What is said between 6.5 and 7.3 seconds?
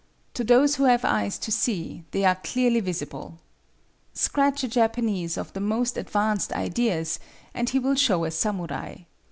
ideas,